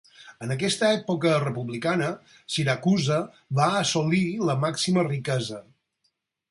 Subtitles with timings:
[0.45, 2.09] En aquesta època republicana
[2.55, 3.21] Siracusa
[3.61, 5.67] va assolir la màxima riquesa.